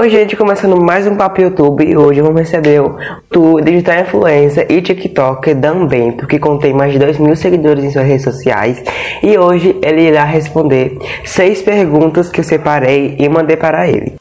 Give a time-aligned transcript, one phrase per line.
[0.00, 4.80] Oi, gente, começando mais um Papo YouTube e hoje vamos receber o digital influencer e
[4.80, 8.80] TikToker Dan Bento, que contém mais de 2 mil seguidores em suas redes sociais
[9.24, 14.14] e hoje ele irá responder seis perguntas que eu separei e mandei para ele.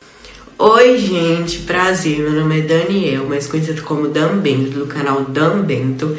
[0.58, 5.62] Oi, gente, prazer, meu nome é Daniel, mais conhecido como Dan Bento, do canal Dan
[5.62, 6.18] Bento.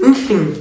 [0.00, 0.52] Enfim,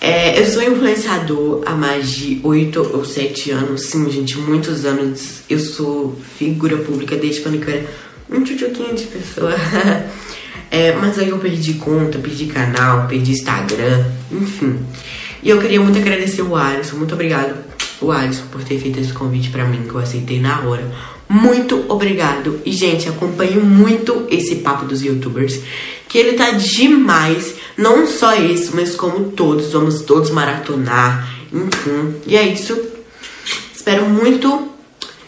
[0.00, 5.40] é, eu sou influenciador há mais de 8 ou 7 anos, sim, gente, muitos anos.
[5.48, 7.86] Eu sou figura pública desde quando eu era
[8.30, 9.54] um tchutchuquinho de pessoa.
[10.70, 14.78] é, mas aí eu perdi conta, perdi canal, perdi Instagram, enfim.
[15.42, 17.56] E eu queria muito agradecer o Alisson, muito obrigado,
[18.00, 21.15] o Alisson, por ter feito esse convite para mim, que eu aceitei na hora.
[21.28, 22.60] Muito obrigado.
[22.64, 25.60] E, gente, acompanho muito esse papo dos youtubers.
[26.08, 27.54] Que ele tá demais.
[27.76, 29.72] Não só esse, mas como todos.
[29.72, 31.28] Vamos todos maratonar.
[31.52, 32.14] Enfim.
[32.26, 32.80] E é isso.
[33.74, 34.68] Espero muito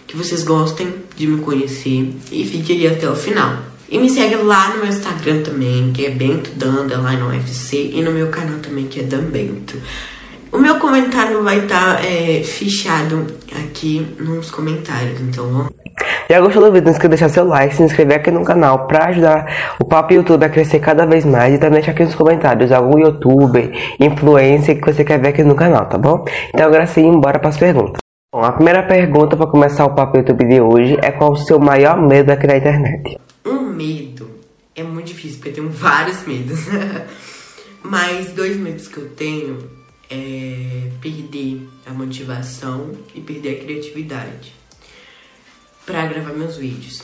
[0.07, 2.15] que vocês gostem de me conhecer.
[2.31, 3.69] E fique aí até o final.
[3.91, 7.91] E me segue lá no meu Instagram também, que é Bento Danda, lá no UFC.
[7.95, 9.81] E no meu canal também, que é Dan Bento.
[10.51, 15.73] O meu comentário vai estar tá, é, fichado aqui nos comentários, então vamos.
[16.31, 16.87] Já gostou do vídeo?
[16.87, 20.13] Não esqueça de deixar seu like, se inscrever aqui no canal para ajudar o Papo
[20.13, 24.81] YouTube a crescer cada vez mais e também deixar aqui nos comentários algum youtuber, influencer
[24.81, 26.25] que você quer ver aqui no canal, tá bom?
[26.49, 27.99] Então agora sim, bora para as perguntas.
[28.33, 31.59] Bom, a primeira pergunta para começar o Papo YouTube de hoje é qual o seu
[31.59, 33.19] maior medo aqui na internet?
[33.47, 34.31] Um medo
[34.77, 36.61] é muito difícil porque eu tenho vários medos.
[37.83, 39.78] Mas dois medos que eu tenho
[40.11, 44.55] é, perder a motivação e perder a criatividade
[45.85, 47.03] para gravar meus vídeos.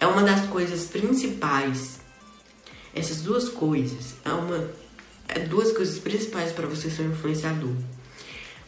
[0.00, 2.00] É uma das coisas principais.
[2.94, 4.70] Essas duas coisas é uma
[5.28, 7.74] é duas coisas principais para você ser um influenciador.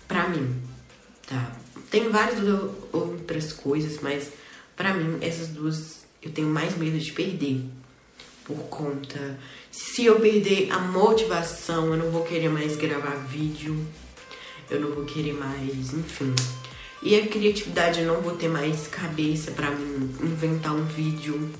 [0.06, 0.54] Para mim,
[1.26, 1.56] tá?
[1.90, 2.38] Tem várias
[2.92, 4.30] outras coisas, mas
[4.76, 7.64] para mim essas duas eu tenho mais medo de perder
[8.44, 9.38] por conta.
[9.70, 13.86] Se eu perder a motivação, eu não vou querer mais gravar vídeo,
[14.68, 16.34] eu não vou querer mais, enfim.
[17.02, 21.50] E a criatividade, eu não vou ter mais cabeça para mim inventar um vídeo,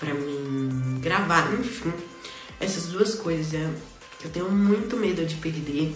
[0.00, 1.92] para mim gravar, enfim.
[2.58, 3.68] Essas duas coisas é,
[4.24, 5.94] eu tenho muito medo de perder.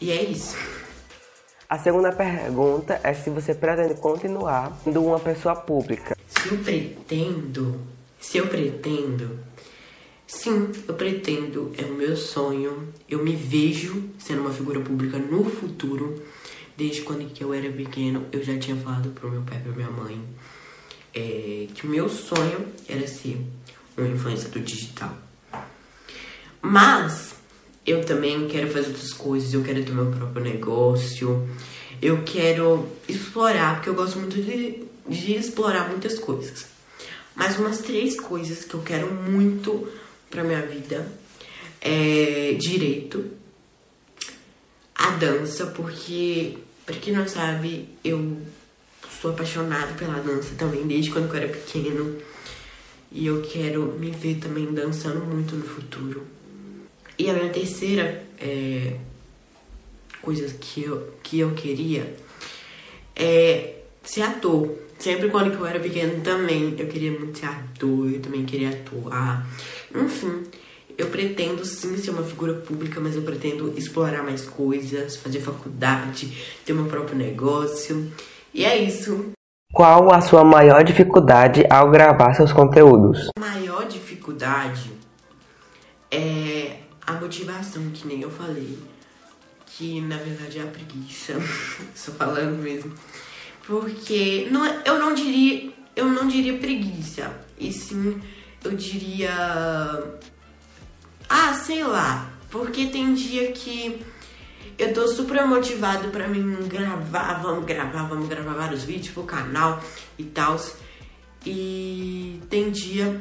[0.00, 0.56] E é isso.
[1.68, 6.16] A segunda pergunta é se você pretende continuar sendo uma pessoa pública.
[6.28, 7.80] Se eu pretendo
[8.26, 9.38] se eu pretendo,
[10.26, 12.92] sim, eu pretendo, é o meu sonho.
[13.08, 16.20] Eu me vejo sendo uma figura pública no futuro.
[16.76, 19.90] Desde quando eu era pequeno, eu já tinha falado pro meu pai e pra minha
[19.90, 20.20] mãe
[21.14, 23.40] é, que o meu sonho era ser
[23.96, 25.16] um influenciador digital.
[26.60, 27.36] Mas
[27.86, 31.48] eu também quero fazer outras coisas, eu quero ter meu próprio negócio,
[32.02, 36.74] eu quero explorar, porque eu gosto muito de, de explorar muitas coisas.
[37.36, 39.86] Mas umas três coisas que eu quero muito
[40.30, 41.06] pra minha vida
[41.80, 43.30] é direito,
[44.94, 48.38] a dança, porque, pra quem não sabe, eu
[49.20, 52.16] sou apaixonada pela dança também, desde quando eu era pequeno.
[53.12, 56.26] E eu quero me ver também dançando muito no futuro.
[57.18, 58.96] E a minha terceira é,
[60.20, 62.16] coisa que eu, que eu queria
[63.14, 64.85] é ser ator.
[64.98, 69.46] Sempre quando eu era pequeno também, eu queria muito ser ator, eu também queria atuar.
[69.94, 70.44] Enfim,
[70.96, 76.36] eu pretendo sim ser uma figura pública, mas eu pretendo explorar mais coisas, fazer faculdade,
[76.64, 78.10] ter meu próprio negócio.
[78.54, 79.32] E é isso.
[79.72, 83.28] Qual a sua maior dificuldade ao gravar seus conteúdos?
[83.36, 84.90] A maior dificuldade
[86.10, 88.78] é a motivação, que nem eu falei.
[89.66, 91.34] Que na verdade é a preguiça.
[91.94, 92.94] Estou falando mesmo.
[93.66, 98.20] Porque não, é, eu não diria, eu não diria preguiça, e sim
[98.62, 99.32] eu diria
[101.28, 104.00] ah, sei lá, porque tem dia que
[104.78, 109.82] eu tô super motivado para mim gravar, vamos gravar, vamos gravar vários vídeos pro canal
[110.18, 110.60] e tal.
[111.44, 113.20] E tem dia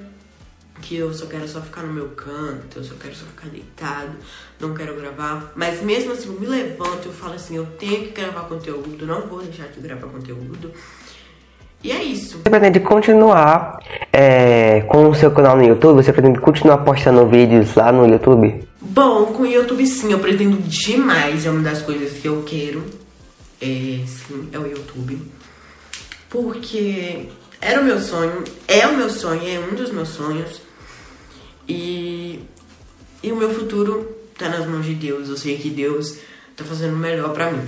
[0.81, 4.12] que eu só quero só ficar no meu canto, eu só quero só ficar deitado,
[4.60, 5.51] não quero gravar.
[5.56, 9.22] Mas mesmo assim, eu me levanto, eu falo assim, eu tenho que gravar conteúdo, não
[9.27, 10.72] vou deixar de gravar conteúdo.
[11.83, 12.39] E é isso.
[12.39, 13.80] Você pretende continuar
[14.12, 16.04] é, com o seu canal no YouTube?
[16.04, 18.68] Você pretende continuar postando vídeos lá no YouTube?
[18.81, 21.45] Bom, com o YouTube sim, eu pretendo demais.
[21.45, 22.83] É uma das coisas que eu quero.
[23.62, 25.22] É, sim, é o YouTube.
[26.27, 27.27] Porque
[27.62, 30.64] era o meu sonho, é o meu sonho, é um dos meus sonhos.
[31.67, 32.39] E,
[33.23, 35.29] e o meu futuro tá nas mãos de Deus.
[35.29, 36.17] Eu sei que Deus
[36.56, 37.65] tá fazendo o melhor para mim.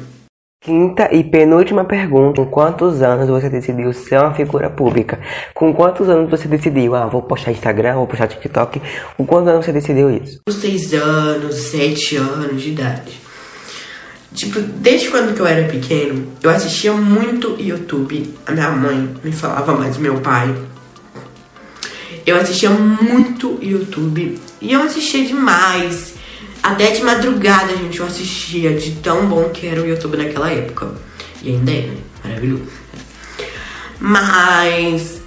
[0.62, 5.20] Quinta e penúltima pergunta: Com quantos anos você decidiu ser uma figura pública?
[5.54, 6.96] Com quantos anos você decidiu?
[6.96, 8.82] Ah, vou postar Instagram, vou postar TikTok.
[9.16, 10.42] Com quantos anos você decidiu isso?
[10.50, 13.28] Seis anos, sete anos de idade.
[14.34, 18.36] Tipo, desde quando que eu era pequeno, eu assistia muito YouTube.
[18.46, 20.54] A minha mãe me falava mais, meu pai.
[22.28, 24.38] Eu assistia muito YouTube.
[24.60, 26.16] E eu assistia demais.
[26.62, 30.94] Até de madrugada, gente, eu assistia de tão bom que era o YouTube naquela época.
[31.42, 31.98] E ainda é, né?
[32.26, 32.68] Maravilhoso.
[33.98, 35.22] Mas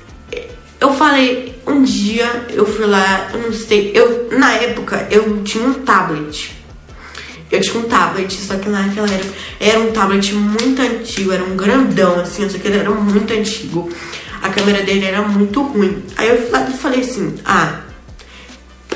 [0.78, 5.64] eu falei, um dia eu fui lá, eu não sei, eu na época eu tinha
[5.64, 6.54] um tablet.
[7.50, 11.56] Eu tinha um tablet, só que naquela época era um tablet muito antigo, era um
[11.56, 13.90] grandão assim, só que ele era muito antigo.
[14.42, 16.02] A câmera dele era muito ruim.
[16.16, 17.80] Aí eu falei assim, ah,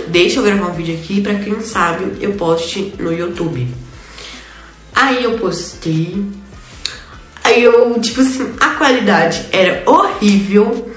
[0.09, 3.69] deixa eu gravar um vídeo aqui pra quem sabe eu poste no YouTube.
[4.95, 6.25] Aí eu postei.
[7.43, 10.91] Aí eu, tipo assim, a qualidade era horrível.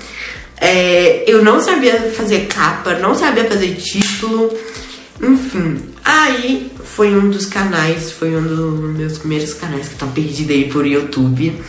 [0.59, 4.49] É, eu não sabia fazer capa, não sabia fazer título.
[5.21, 10.51] Enfim, aí foi um dos canais, foi um dos meus primeiros canais que tá perdido
[10.51, 11.61] aí por YouTube.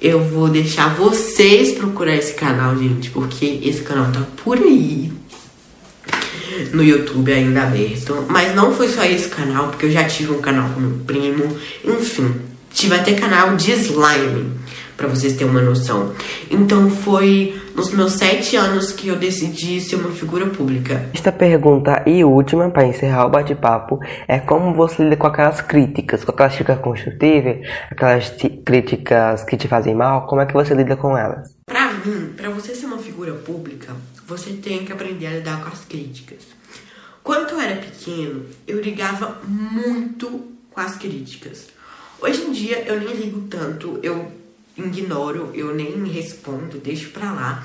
[0.00, 5.12] Eu vou deixar vocês procurar esse canal, gente, porque esse canal tá por aí
[6.72, 8.24] no YouTube ainda aberto.
[8.28, 11.56] Mas não foi só esse canal, porque eu já tive um canal com meu primo.
[11.84, 12.34] Enfim,
[12.72, 14.52] tive até canal de slime,
[14.96, 16.12] para vocês terem uma noção.
[16.50, 21.08] Então foi nos meus sete anos que eu decidi ser uma figura pública.
[21.14, 23.98] Esta pergunta e última, para encerrar o bate-papo,
[24.28, 28.36] é como você lida com aquelas críticas, com aquelas críticas construtivas, aquelas
[28.66, 31.56] críticas que te fazem mal, como é que você lida com elas?
[31.64, 33.94] Pra mim, pra você ser uma figura pública,
[34.26, 36.48] você tem que aprender a lidar com as críticas.
[37.22, 41.68] Quando eu era pequeno, eu ligava muito com as críticas.
[42.20, 44.30] Hoje em dia eu nem ligo tanto, eu
[44.86, 47.64] ignoro, eu nem respondo, deixo pra lá.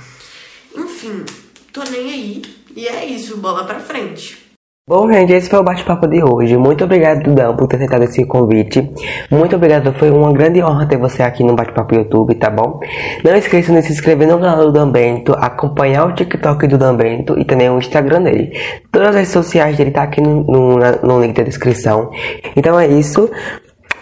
[0.75, 1.23] Enfim,
[1.71, 2.41] tô nem aí.
[2.75, 4.45] E é isso, bola pra frente.
[4.88, 6.56] Bom, gente, esse foi o bate-papo de hoje.
[6.57, 8.88] Muito obrigado, Dudão, por ter aceitado esse convite.
[9.31, 12.79] Muito obrigado, foi uma grande honra ter você aqui no Bate-Papo YouTube, tá bom?
[13.23, 17.44] Não esqueça de se inscrever no canal do Dambento, acompanhar o TikTok do Dambento e
[17.44, 18.51] também o Instagram dele.
[18.91, 22.12] Todas as redes sociais dele tá aqui no, no, no link da descrição.
[22.56, 23.27] Então é isso.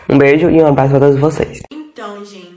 [0.10, 1.62] Um beijo e um abraço para todos vocês.
[1.72, 2.53] Então, gente,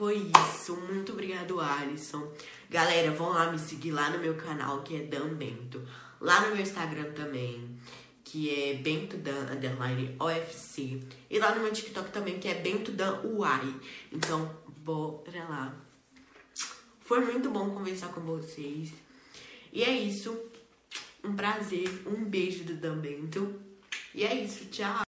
[0.00, 0.74] foi isso.
[0.76, 2.32] Muito obrigado, Alisson.
[2.70, 5.86] Galera, vão lá me seguir lá no meu canal, que é Dambento.
[6.18, 7.78] Lá no meu Instagram também,
[8.24, 11.02] que é bentodan, underline, OFC.
[11.28, 13.74] E lá no meu TikTok também, que é bentodan, uai.
[14.10, 15.76] Então, bora lá.
[17.00, 18.94] Foi muito bom conversar com vocês.
[19.70, 20.34] E é isso.
[21.22, 22.04] Um prazer.
[22.06, 23.54] Um beijo do Dan Bento.
[24.14, 24.64] E é isso.
[24.70, 25.09] Tchau.